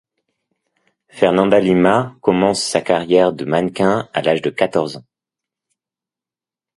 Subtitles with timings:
[1.17, 5.05] Fernanda Lima commence sa carrière de mannequin à l'âge de quatorze ans.